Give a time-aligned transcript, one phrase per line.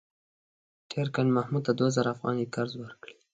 [0.89, 3.15] تېر کال مې محمود ته دوه زره افغانۍ قرض ورکړې.